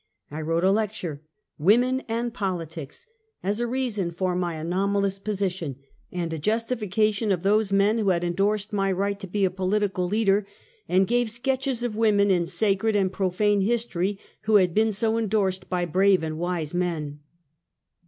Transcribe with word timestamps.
I 0.31 0.41
wrote 0.41 0.63
a 0.63 0.71
lecture 0.71 1.21
—"Women 1.59 2.01
and 2.07 2.33
Politics"— 2.33 3.05
as 3.43 3.59
a 3.59 3.67
reason 3.67 4.09
for 4.09 4.35
my 4.35 4.55
anomalous 4.55 5.19
position 5.19 5.75
and 6.11 6.33
a 6.33 6.39
justification 6.39 7.31
of 7.31 7.43
those 7.43 7.71
men 7.71 7.99
who 7.99 8.09
had 8.09 8.23
endorsed 8.23 8.73
my 8.73 8.91
right 8.91 9.19
to 9.19 9.27
be 9.27 9.45
a 9.45 9.51
polit 9.51 9.83
ical 9.83 10.09
leader, 10.09 10.47
and 10.89 11.05
gave 11.05 11.29
sketches 11.29 11.83
of 11.83 11.95
women 11.95 12.31
in 12.31 12.47
sacred 12.47 12.95
and 12.95 13.13
profane 13.13 13.61
history 13.61 14.17
who 14.45 14.55
had 14.55 14.73
been 14.73 14.91
so 14.91 15.19
endorsed 15.19 15.69
by 15.69 15.85
brave 15.85 16.23
and 16.23 16.39
wise 16.39 16.73
men. 16.73 17.19